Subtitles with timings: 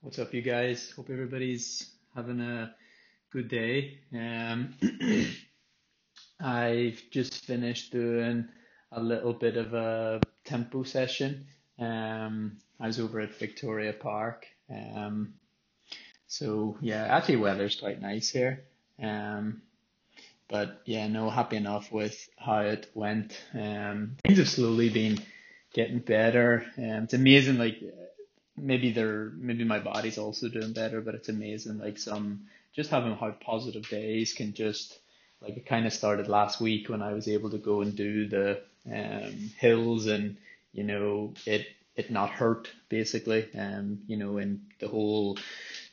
[0.00, 0.92] What's up, you guys?
[0.94, 2.72] Hope everybody's having a
[3.32, 3.98] good day.
[4.14, 4.74] Um,
[6.40, 8.46] I've just finished doing
[8.92, 11.46] a little bit of a tempo session.
[11.80, 14.46] Um, I was over at Victoria Park.
[14.70, 15.34] Um,
[16.28, 18.66] so yeah, actually weather's quite nice here.
[19.02, 19.62] Um,
[20.46, 23.36] but yeah, no, happy enough with how it went.
[23.52, 25.18] Um, things have slowly been
[25.74, 26.64] getting better.
[26.78, 27.82] Um, it's amazing, like
[28.60, 31.78] maybe they're maybe my body's also doing better, but it's amazing.
[31.78, 34.98] Like some just having how positive days can just
[35.40, 38.28] like it kind of started last week when I was able to go and do
[38.28, 40.36] the um, hills and
[40.72, 41.66] you know it
[41.96, 43.48] it not hurt basically.
[43.56, 45.38] Um, you know, and the whole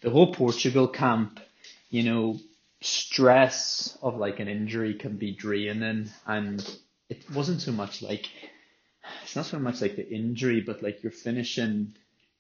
[0.02, 1.40] the whole Portugal camp,
[1.90, 2.40] you know,
[2.82, 6.78] stress of like an injury can be draining and
[7.10, 8.28] it wasn't so much like
[9.24, 11.96] it's not so much like the injury, but like you're finishing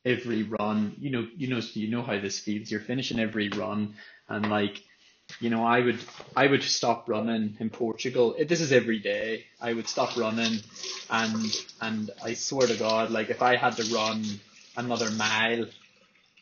[0.05, 0.95] every run.
[0.99, 2.69] You know, you know, you know how this feels.
[2.69, 3.95] You're finishing every run,
[4.29, 4.81] and like,
[5.39, 5.99] you know, I would,
[6.35, 8.35] I would stop running in Portugal.
[8.47, 9.45] This is every day.
[9.59, 10.59] I would stop running,
[11.09, 14.23] and and I swear to God, like if I had to run
[14.77, 15.65] another mile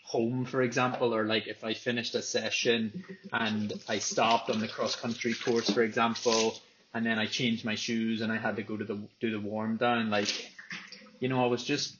[0.03, 4.67] home, for example, or like if I finished a session and I stopped on the
[4.67, 6.55] cross country course, for example,
[6.93, 9.39] and then I changed my shoes and I had to go to the do the
[9.39, 10.51] warm down, like,
[11.19, 11.97] you know, I was just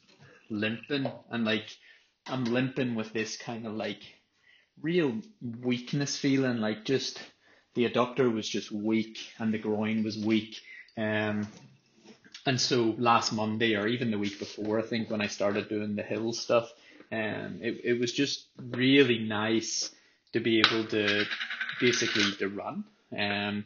[0.49, 1.66] limping and like
[2.27, 4.02] I'm limping with this kind of like
[4.81, 7.22] real weakness feeling, like just
[7.75, 10.58] the adductor was just weak and the groin was weak.
[10.97, 11.47] Um,
[12.45, 15.95] and so last Monday or even the week before, I think when I started doing
[15.95, 16.72] the hill stuff,
[17.11, 19.94] um, it, it was just really nice
[20.33, 21.25] to be able to
[21.80, 22.85] basically to run,
[23.17, 23.66] um,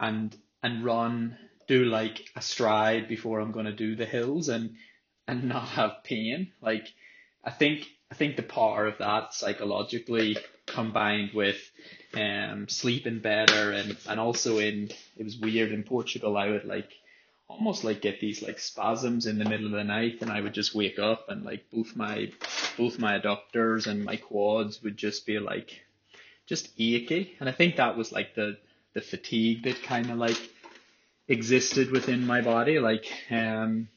[0.00, 1.36] and, and run,
[1.68, 4.76] do like a stride before I'm going to do the hills and,
[5.26, 6.52] and not have pain.
[6.60, 6.86] Like,
[7.44, 11.58] I think, I think the power of that psychologically combined with,
[12.14, 16.90] um, sleeping better and, and also in, it was weird in Portugal, I would like,
[17.48, 20.52] almost like get these like spasms in the middle of the night and I would
[20.52, 22.32] just wake up and like both my
[22.76, 25.84] both my adductors and my quads would just be like
[26.46, 28.58] just achy and I think that was like the
[28.94, 30.38] the fatigue that kind of like
[31.28, 33.88] existed within my body like um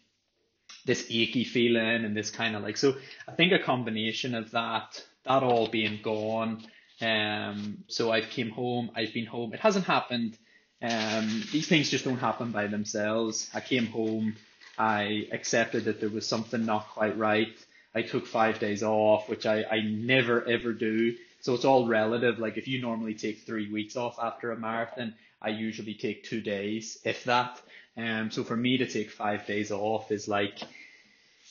[0.86, 2.96] this achy feeling and this kind of like so
[3.28, 6.64] I think a combination of that that all being gone
[7.02, 10.38] um so I've came home I've been home it hasn't happened
[10.82, 13.50] um, these things just don't happen by themselves.
[13.54, 14.36] I came home,
[14.78, 17.54] I accepted that there was something not quite right.
[17.94, 21.16] I took five days off, which I, I never ever do.
[21.42, 22.40] So it's all relative.
[22.40, 26.42] Like if you normally take three weeks off after a marathon, I usually take two
[26.42, 27.60] days, if that.
[27.98, 30.60] Um, so for me to take five days off is like,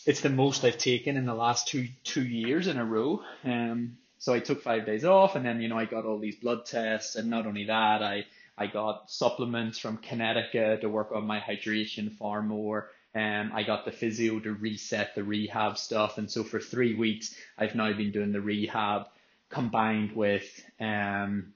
[0.06, 3.22] it's the most I've taken in the last two, two years in a row.
[3.44, 6.36] Um, so I took five days off and then, you know, I got all these
[6.36, 8.24] blood tests and not only that, I,
[8.56, 12.90] I got supplements from Kinetica to work on my hydration far more.
[13.14, 16.18] Um, I got the physio to reset the rehab stuff.
[16.18, 19.06] And so for three weeks, I've now been doing the rehab
[19.50, 20.48] combined with,
[20.80, 21.52] um,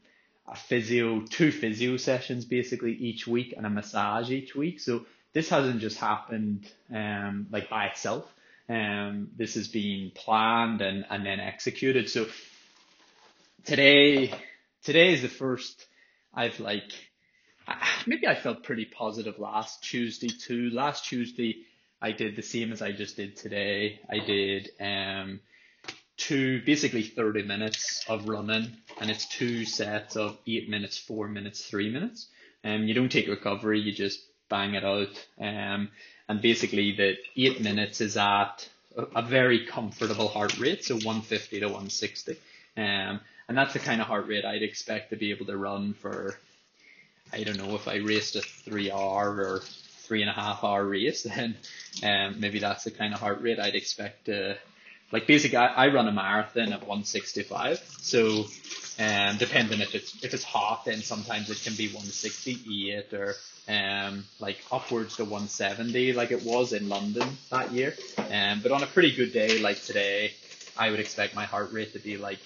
[0.46, 4.80] a physio, two physio sessions basically each week and a massage each week.
[4.80, 8.24] So this hasn't just happened, um, like by itself.
[8.68, 12.08] Um, this has been planned and, and then executed.
[12.08, 12.26] So
[13.64, 14.32] today,
[14.82, 15.86] today is the first
[16.34, 16.90] I've like,
[18.06, 20.70] maybe I felt pretty positive last Tuesday too.
[20.70, 21.58] Last Tuesday,
[22.00, 24.00] I did the same as I just did today.
[24.10, 25.40] I did, um,
[26.22, 31.64] two, basically 30 minutes of running and it's two sets of eight minutes, four minutes,
[31.64, 32.28] three minutes.
[32.64, 35.08] Um, you don't take recovery, you just bang it out.
[35.40, 35.90] Um,
[36.28, 41.66] and basically the eight minutes is at a, very comfortable heart rate, so 150 to
[41.66, 42.36] 160.
[42.76, 45.94] Um, and that's the kind of heart rate I'd expect to be able to run
[45.94, 46.38] for.
[47.32, 49.60] I don't know if I raced a three hour or
[50.02, 51.56] three and a half hour race, then
[52.04, 54.56] um, maybe that's the kind of heart rate I'd expect to.
[55.12, 58.46] Like basically, I, I run a marathon at 165, so
[58.98, 63.34] um, depending if it's if it's hot, then sometimes it can be 168 or
[63.68, 67.94] um like upwards to 170, like it was in London that year.
[68.30, 70.32] Um, but on a pretty good day like today,
[70.76, 72.40] I would expect my heart rate to be like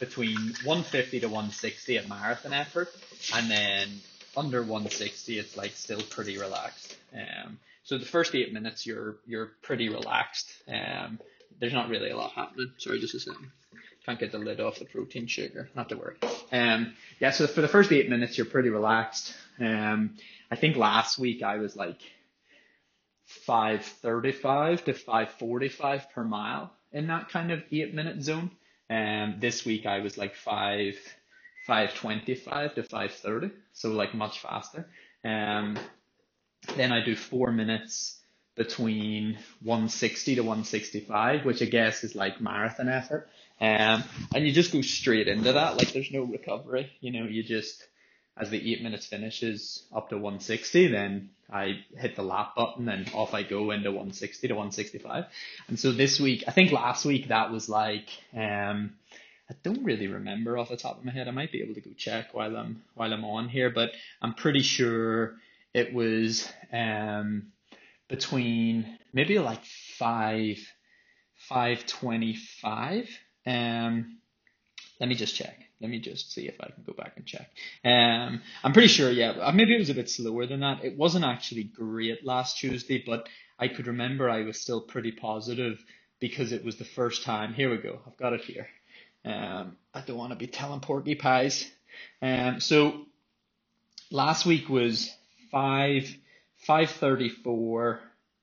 [0.00, 2.88] between 150 to 160 at marathon effort,
[3.34, 3.88] and then
[4.36, 6.96] under 160, it's like still pretty relaxed.
[7.14, 10.50] Um, so the first eight minutes, you're you're pretty relaxed.
[10.68, 11.18] Um,
[11.60, 12.72] there's not really a lot happening.
[12.78, 13.50] Sorry, just a second.
[14.04, 15.68] Can't get the lid off the protein shaker.
[15.76, 16.16] Not to worry.
[16.50, 17.30] Um, yeah.
[17.30, 19.34] So for the first eight minutes, you're pretty relaxed.
[19.60, 20.16] Um,
[20.50, 22.00] I think last week I was like
[23.26, 28.50] 535 to 545 per mile in that kind of eight minute zone.
[28.90, 30.98] Um, this week I was like five,
[31.66, 34.86] five twenty five to five thirty, so like much faster.
[35.24, 35.78] Um,
[36.76, 38.18] then I do four minutes
[38.54, 43.28] between 160 to 165, which I guess is like marathon effort.
[43.60, 44.04] Um,
[44.34, 45.76] and you just go straight into that.
[45.76, 46.90] Like there's no recovery.
[47.00, 47.86] You know, you just,
[48.36, 53.10] as the eight minutes finishes up to 160, then I hit the lap button and
[53.14, 55.24] off I go into 160 to 165.
[55.68, 58.92] And so this week, I think last week that was like, um,
[59.50, 61.28] I don't really remember off the top of my head.
[61.28, 63.90] I might be able to go check while I'm while I'm on here, but
[64.22, 65.34] I'm pretty sure
[65.74, 67.52] it was um
[68.08, 69.64] between maybe like
[69.98, 70.58] five
[71.48, 73.08] five twenty five.
[73.46, 74.18] Um,
[75.00, 75.58] let me just check.
[75.80, 77.50] Let me just see if I can go back and check.
[77.84, 80.84] Um, I'm pretty sure, yeah, uh, maybe it was a bit slower than that.
[80.84, 83.28] It wasn't actually great last Tuesday, but
[83.58, 85.84] I could remember I was still pretty positive
[86.20, 87.52] because it was the first time.
[87.52, 87.98] Here we go.
[88.06, 88.68] I've got it here.
[89.24, 91.68] Um, I don't want to be telling porky pies.
[92.20, 93.06] Um, so
[94.12, 95.12] last week was
[95.50, 96.14] five,
[96.66, 98.00] five thirty four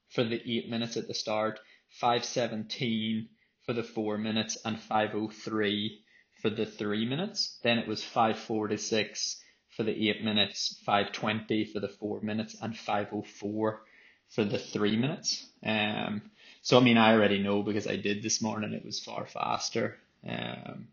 [0.09, 3.29] for the eight minutes at the start, five seventeen
[3.65, 6.01] for the four minutes, and five oh three
[6.41, 7.59] for the three minutes.
[7.63, 9.41] Then it was five forty six
[9.75, 13.81] for the eight minutes, five twenty for the four minutes, and five oh four
[14.29, 15.45] for the three minutes.
[15.63, 16.21] Um,
[16.61, 18.73] so I mean, I already know because I did this morning.
[18.73, 19.97] It was far faster.
[20.27, 20.89] Um,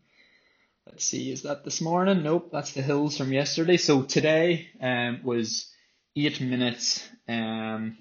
[0.85, 2.23] let's see, is that this morning?
[2.23, 3.77] Nope, that's the hills from yesterday.
[3.77, 5.71] So today um, was
[6.25, 7.07] eight minutes.
[7.27, 7.97] Um,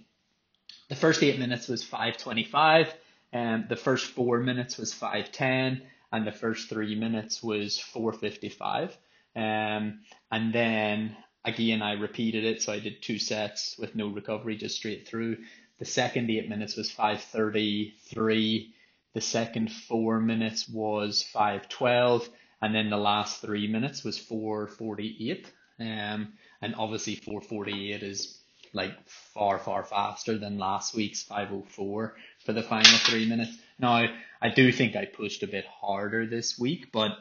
[0.89, 2.95] the first eight minutes was 525,
[3.33, 5.83] and um, the first four minutes was 510,
[6.13, 8.97] and the first three minutes was 455.
[9.35, 14.57] Um, and then again, I repeated it, so I did two sets with no recovery,
[14.57, 15.39] just straight through.
[15.79, 18.75] The second eight minutes was 533
[19.17, 22.29] the second four minutes was 512,
[22.61, 25.51] and then the last three minutes was 448.
[25.81, 28.38] Um, and obviously 448 is
[28.73, 32.14] like far, far faster than last week's 504
[32.44, 33.56] for the final three minutes.
[33.79, 34.06] Now,
[34.43, 37.12] I do think I pushed a bit harder this week, but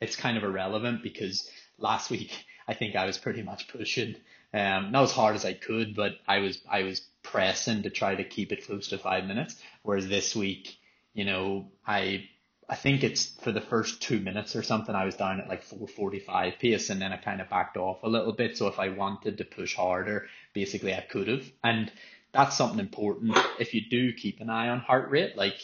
[0.00, 1.48] it's kind of irrelevant because
[1.78, 2.32] last week
[2.66, 4.16] I think I was pretty much pushing
[4.54, 8.14] um, not as hard as I could, but I was I was pressing to try
[8.14, 9.56] to keep it close to five minutes.
[9.82, 10.78] Whereas this week
[11.18, 12.28] you know, I
[12.68, 15.62] I think it's for the first two minutes or something, I was down at like
[15.62, 18.58] 445 pace and then I kind of backed off a little bit.
[18.58, 21.50] So if I wanted to push harder, basically I could have.
[21.64, 21.90] And
[22.32, 23.38] that's something important.
[23.58, 25.56] If you do keep an eye on heart rate, like,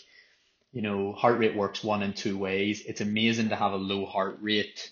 [0.73, 2.83] you know, heart rate works one in two ways.
[2.87, 4.91] It's amazing to have a low heart rate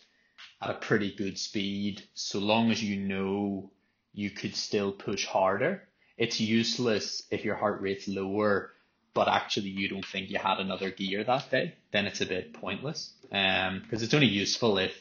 [0.61, 2.03] at a pretty good speed.
[2.13, 3.73] So long as you know
[4.13, 5.89] you could still push harder.
[6.19, 8.73] It's useless if your heart rate's lower
[9.15, 12.55] but actually you don't think you had another gear that day, then it's a bit
[12.55, 13.13] pointless.
[13.31, 14.93] Um, because it's only useful if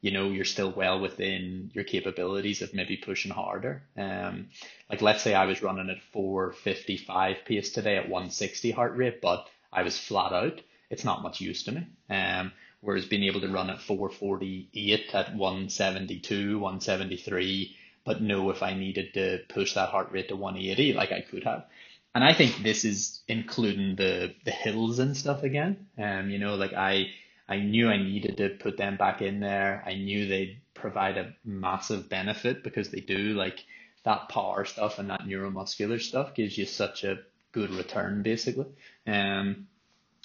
[0.00, 3.82] you know you're still well within your capabilities of maybe pushing harder.
[3.96, 4.48] Um,
[4.90, 9.46] like let's say I was running at 455 pace today at 160 heart rate, but
[9.72, 10.60] I was flat out.
[10.90, 11.86] It's not much use to me.
[12.08, 18.74] Um, whereas being able to run at 448 at 172, 173, but know if I
[18.74, 21.66] needed to push that heart rate to 180, like I could have
[22.14, 25.86] and I think this is including the the hills and stuff again.
[25.98, 27.10] Um, you know, like I
[27.48, 29.82] I knew I needed to put them back in there.
[29.86, 33.34] I knew they'd provide a massive benefit because they do.
[33.34, 33.64] Like
[34.04, 37.18] that power stuff and that neuromuscular stuff gives you such a
[37.52, 38.66] good return, basically.
[39.06, 39.68] Um,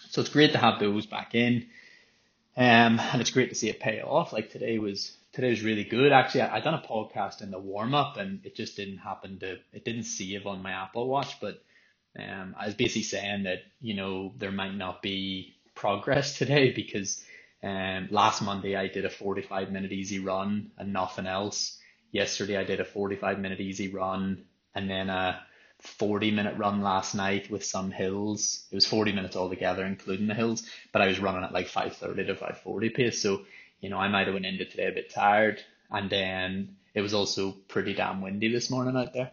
[0.09, 1.67] so it's great to have those back in.
[2.55, 4.33] Um, and it's great to see it pay off.
[4.33, 6.11] Like today was today was really good.
[6.11, 9.39] Actually, I, I done a podcast in the warm up and it just didn't happen
[9.39, 11.63] to it didn't save on my Apple Watch, but
[12.19, 17.23] um, I was basically saying that you know there might not be progress today because
[17.63, 21.79] um, last Monday I did a 45 minute easy run and nothing else.
[22.11, 25.41] Yesterday I did a 45 minute easy run and then a
[25.79, 28.67] 40 minute run last night with some hills.
[28.71, 32.27] It was 40 minutes altogether, including the hills, but I was running at like 530
[32.27, 33.21] to 540 pace.
[33.21, 33.45] So,
[33.81, 35.61] you know, I might have went into today a bit tired.
[35.91, 39.31] And then it was also pretty damn windy this morning out there.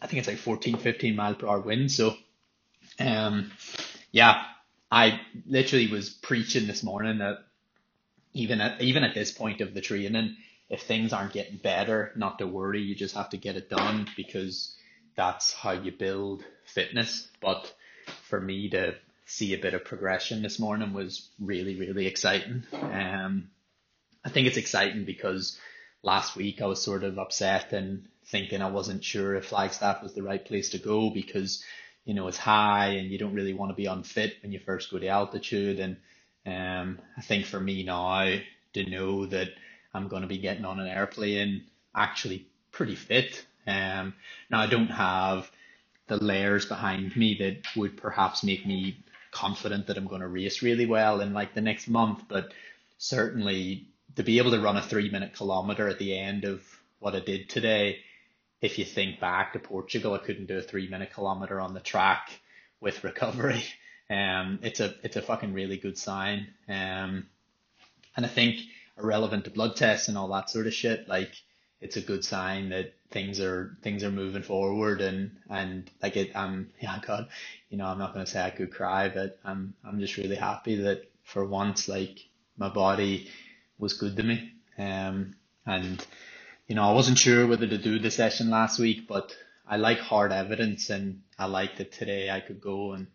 [0.00, 1.92] I think it's like 14, 15 mile per hour wind.
[1.92, 2.14] So,
[2.98, 3.50] um,
[4.12, 4.42] yeah,
[4.90, 7.38] I literally was preaching this morning that
[8.32, 10.36] even at even at this point of the training,
[10.68, 12.80] if things aren't getting better, not to worry.
[12.80, 14.74] You just have to get it done because
[15.16, 17.28] that's how you build fitness.
[17.40, 17.72] But
[18.28, 18.94] for me to
[19.26, 22.64] see a bit of progression this morning was really, really exciting.
[22.72, 23.50] Um,
[24.24, 25.58] I think it's exciting because
[26.02, 30.14] last week I was sort of upset and thinking I wasn't sure if Flagstaff was
[30.14, 31.64] the right place to go because,
[32.04, 34.90] you know, is high and you don't really want to be unfit when you first
[34.90, 35.80] go to altitude.
[35.80, 35.96] And
[36.46, 38.38] um, I think for me now
[38.74, 39.48] to know that
[39.92, 43.44] I'm going to be getting on an airplane actually pretty fit.
[43.66, 44.14] Um,
[44.50, 45.50] now I don't have
[46.06, 48.96] the layers behind me that would perhaps make me
[49.30, 52.52] confident that I'm going to race really well in like the next month, but
[52.98, 56.62] certainly to be able to run a three minute kilometer at the end of
[56.98, 58.00] what I did today,
[58.60, 61.80] if you think back to Portugal, I couldn't do a three minute kilometer on the
[61.80, 62.30] track
[62.80, 63.64] with recovery.
[64.10, 66.48] Um, it's a it's a fucking really good sign.
[66.68, 67.26] Um,
[68.16, 68.58] and I think
[68.98, 71.32] irrelevant to blood tests and all that sort of shit, like
[71.80, 76.34] it's a good sign that things are things are moving forward and and like it
[76.36, 77.28] um yeah God
[77.70, 80.76] you know I'm not gonna say I could cry but I'm I'm just really happy
[80.82, 82.20] that for once like
[82.56, 83.28] my body
[83.78, 85.34] was good to me um
[85.66, 86.04] and
[86.70, 89.36] you know I wasn't sure whether to do the session last week but
[89.68, 93.08] I like hard evidence and I like that today I could go and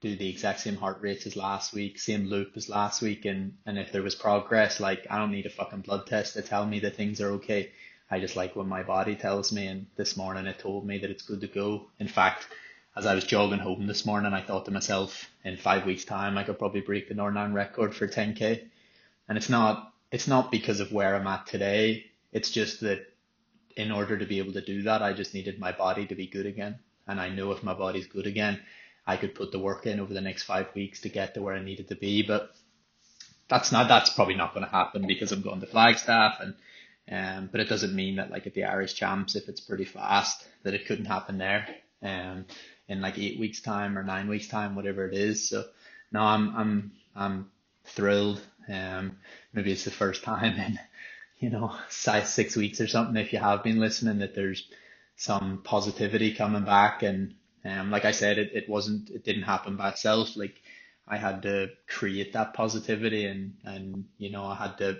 [0.00, 3.56] do the exact same heart rates as last week, same loop as last week, and
[3.64, 6.66] and if there was progress, like I don't need a fucking blood test to tell
[6.66, 7.72] me that things are okay.
[8.10, 11.10] I just like when my body tells me, and this morning it told me that
[11.10, 11.86] it's good to go.
[11.98, 12.46] In fact,
[12.94, 16.36] as I was jogging home this morning, I thought to myself, in five weeks' time,
[16.36, 18.62] I could probably break the Northern record for 10k.
[19.26, 22.04] And it's not, it's not because of where I'm at today.
[22.34, 23.06] It's just that
[23.76, 26.26] in order to be able to do that, I just needed my body to be
[26.26, 26.78] good again.
[27.06, 28.60] And I know if my body's good again,
[29.06, 31.54] I could put the work in over the next five weeks to get to where
[31.54, 32.22] I needed to be.
[32.22, 32.50] But
[33.48, 36.54] that's not, that's probably not going to happen because I'm going to Flagstaff and
[37.10, 40.46] um, but it doesn't mean that like at the Irish Champs, if it's pretty fast,
[40.62, 41.66] that it couldn't happen there.
[42.02, 42.46] Um,
[42.88, 45.48] in like eight weeks time or nine weeks time, whatever it is.
[45.48, 45.64] So
[46.12, 47.50] no, I'm, I'm, I'm
[47.84, 48.40] thrilled.
[48.68, 49.18] Um,
[49.52, 50.78] maybe it's the first time in,
[51.44, 53.16] you know, size six weeks or something.
[53.16, 54.66] If you have been listening, that there's
[55.16, 57.02] some positivity coming back.
[57.02, 57.34] And,
[57.64, 60.36] um, like I said, it, it wasn't, it didn't happen by itself.
[60.36, 60.62] Like
[61.06, 64.98] I had to create that positivity and, and, you know, I had to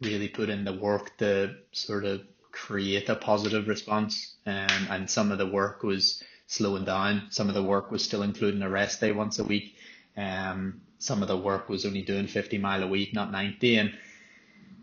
[0.00, 4.36] really put in the work to sort of create a positive response.
[4.46, 7.26] Um, and some of the work was slowing down.
[7.30, 9.76] Some of the work was still including a rest day once a week.
[10.16, 13.76] Um, some of the work was only doing 50 mile a week, not 90.
[13.76, 13.92] And,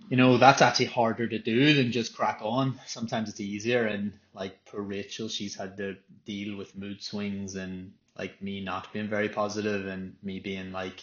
[0.09, 2.79] you know, that's actually harder to do than just crack on.
[2.85, 3.85] Sometimes it's easier.
[3.85, 5.95] And like poor Rachel, she's had to
[6.25, 11.01] deal with mood swings and like me not being very positive and me being like,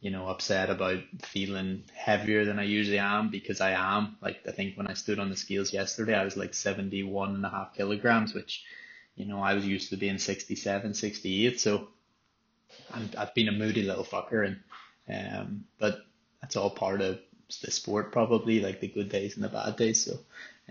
[0.00, 4.16] you know, upset about feeling heavier than I usually am because I am.
[4.22, 7.44] Like, I think when I stood on the scales yesterday, I was like 71 and
[7.44, 8.64] a half kilograms, which,
[9.14, 11.60] you know, I was used to being 67, 68.
[11.60, 11.88] So
[12.92, 15.98] I'm, I've been a moody little fucker and, um, but
[16.40, 17.20] that's all part of
[17.58, 20.04] the sport probably, like the good days and the bad days.
[20.04, 20.18] So,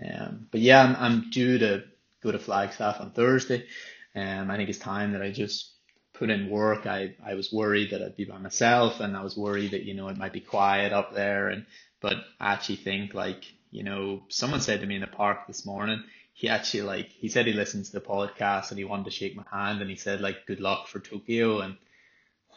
[0.04, 1.84] um, but yeah, I'm, I'm due to
[2.22, 3.66] go to Flagstaff on Thursday.
[4.14, 5.70] Um, I think it's time that I just
[6.14, 6.86] put in work.
[6.86, 9.94] I, I was worried that I'd be by myself and I was worried that, you
[9.94, 11.48] know, it might be quiet up there.
[11.48, 11.64] And,
[12.00, 15.64] but I actually think like, you know, someone said to me in the park this
[15.64, 16.02] morning,
[16.34, 19.36] he actually like, he said he listens to the podcast and he wanted to shake
[19.36, 21.60] my hand and he said like, good luck for Tokyo.
[21.60, 21.76] And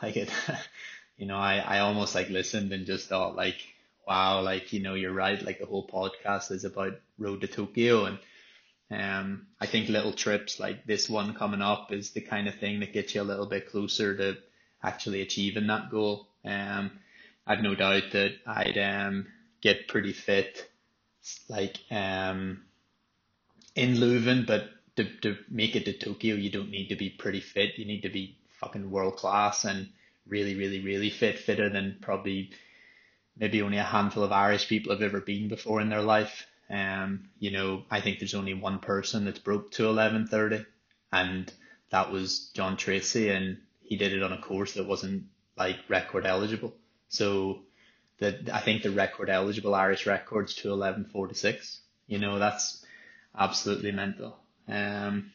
[0.01, 0.30] like it,
[1.18, 3.62] you know, I, I almost like listened and just thought like,
[4.08, 5.42] wow, like, you know, you're right.
[5.42, 8.20] Like the whole podcast is about road to Tokyo and,
[8.92, 12.80] um, I think little trips like this one coming up is the kind of thing
[12.82, 14.38] that gets you a little bit closer to
[14.84, 16.28] actually achieving that goal.
[16.46, 16.92] Um,
[17.48, 19.28] I've no doubt that I'd um,
[19.62, 20.70] get pretty fit,
[21.50, 22.64] like um,
[23.76, 27.40] in Leuven, but to, to make it to Tokyo, you don't need to be pretty
[27.40, 27.78] fit.
[27.78, 29.90] You need to be fucking world class and
[30.28, 32.52] really, really, really fit, fitter than probably
[33.38, 36.46] maybe only a handful of Irish people have ever been before in their life.
[36.70, 40.66] Um, you know, I think there's only one person that's broke to 11:30,
[41.12, 41.52] and
[41.90, 45.25] that was John Treacy, and he did it on a course that wasn't
[45.58, 46.74] like record eligible.
[47.10, 47.62] So
[48.20, 51.80] the I think the record eligible Irish records to 11:46.
[52.08, 52.86] You know, that's
[53.38, 54.38] absolutely mental.
[54.68, 55.32] Um,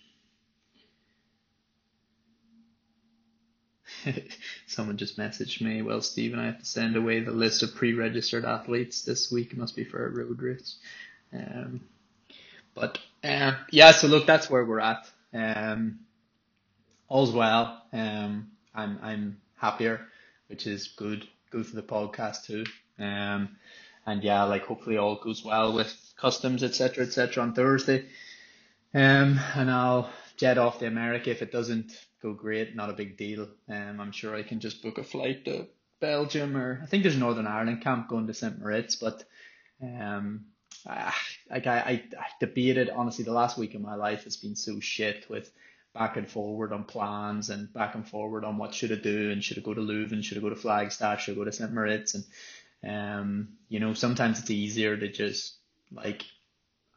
[4.66, 5.82] Someone just messaged me.
[5.82, 9.52] Well, Stephen, I have to send away the list of pre-registered athletes this week.
[9.52, 10.76] It must be for a road race.
[11.32, 11.80] Um,
[12.74, 15.08] but um, yeah, so look, that's where we're at.
[15.32, 16.00] Um,
[17.08, 17.82] all's well.
[17.92, 20.00] Um, I'm I'm happier,
[20.48, 21.26] which is good.
[21.50, 22.64] Good for the podcast too.
[22.98, 23.56] Um,
[24.06, 27.42] and yeah, like hopefully all goes well with customs, etc., etc.
[27.42, 28.06] on Thursday.
[28.94, 31.30] Um, and I'll jet off to America.
[31.30, 31.92] If it doesn't
[32.22, 33.48] go great, not a big deal.
[33.68, 35.66] Um, I'm sure I can just book a flight to
[36.00, 38.58] Belgium or I think there's Northern Ireland camp going to St.
[38.58, 39.24] Moritz, but
[39.82, 40.46] um,
[40.86, 44.80] like I, I, I debated honestly the last week of my life has been so
[44.80, 45.50] shit with
[45.94, 49.42] back and forward on plans and back and forward on what should I do and
[49.42, 51.72] should I go to Leuven, should I go to Flagstaff, should I go to St.
[51.72, 52.24] Moritz and
[52.84, 55.56] um, you know, sometimes it's easier to just
[55.90, 56.24] like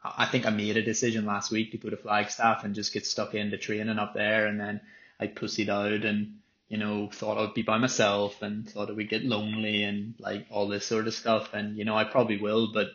[0.04, 3.06] I think I made a decision last week to go to Flagstaff and just get
[3.06, 4.80] stuck into training up there and then
[5.20, 6.38] I pussied out and
[6.72, 10.46] you know, thought I'd be by myself and thought it would get lonely and like
[10.50, 11.52] all this sort of stuff.
[11.52, 12.86] And, you know, I probably will, but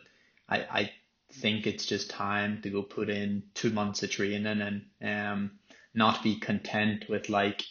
[0.48, 0.92] I, I
[1.34, 5.60] think it's just time to go put in two months of training and, um,
[5.94, 7.62] not be content with like,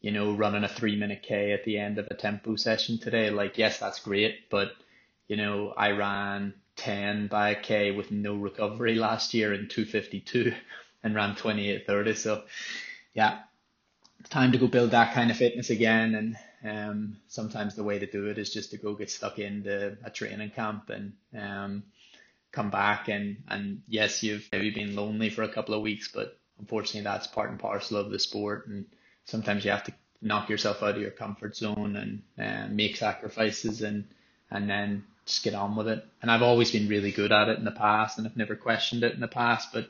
[0.00, 3.30] you know, running a three minute K at the end of a tempo session today.
[3.30, 4.70] Like, yes, that's great, but,
[5.26, 10.54] you know, I ran 10 by a K with no recovery last year in 252
[11.02, 12.16] and ran 28.30.
[12.16, 12.42] So,
[13.14, 13.40] yeah,
[14.30, 16.14] time to go build that kind of fitness again.
[16.14, 19.96] And um, sometimes the way to do it is just to go get stuck into
[20.04, 21.82] a training camp and um,
[22.52, 23.08] come back.
[23.08, 27.26] And, and yes, you've maybe been lonely for a couple of weeks, but unfortunately that's
[27.26, 28.68] part and parcel of the sport.
[28.68, 28.86] And
[29.24, 33.82] sometimes you have to knock yourself out of your comfort zone and uh, make sacrifices
[33.82, 34.04] and,
[34.50, 36.04] and then just get on with it.
[36.20, 39.04] And I've always been really good at it in the past and I've never questioned
[39.04, 39.88] it in the past, but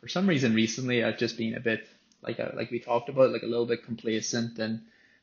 [0.00, 1.86] for some reason recently I've just been a bit
[2.22, 4.82] like a, like we talked about, like a little bit complacent and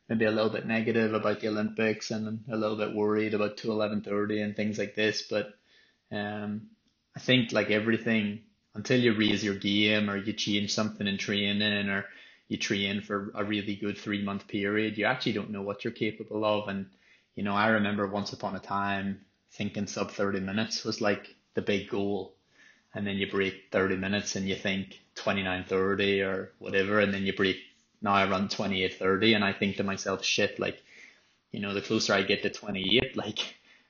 [0.09, 3.71] maybe a little bit negative about the Olympics and a little bit worried about two
[3.71, 5.23] eleven thirty and things like this.
[5.29, 5.53] But
[6.11, 6.67] um,
[7.15, 8.41] I think like everything,
[8.75, 12.05] until you raise your game or you change something in training or
[12.47, 15.93] you train for a really good three month period, you actually don't know what you're
[15.93, 16.67] capable of.
[16.67, 16.87] And
[17.35, 19.21] you know, I remember once upon a time
[19.53, 22.35] thinking sub thirty minutes was like the big goal
[22.93, 27.33] and then you break 30 minutes and you think 29.30 or whatever, and then you
[27.33, 27.57] break,
[28.01, 30.81] now I run 28.30 and I think to myself, shit, like,
[31.51, 33.39] you know, the closer I get to 28, like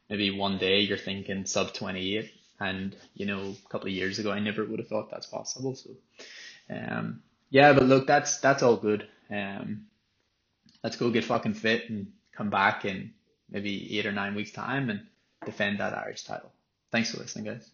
[0.10, 4.32] maybe one day you're thinking sub 28 and, you know, a couple of years ago,
[4.32, 5.76] I never would have thought that's possible.
[5.76, 5.90] So,
[6.70, 9.08] um, yeah, but look, that's, that's all good.
[9.30, 9.88] Um,
[10.84, 13.14] let's go get fucking fit and come back in
[13.50, 15.02] maybe eight or nine weeks time and
[15.46, 16.52] defend that Irish title.
[16.92, 17.73] Thanks for listening, guys.